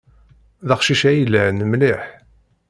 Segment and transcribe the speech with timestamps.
[0.67, 2.01] D aqcic ay yelhan mliḥ.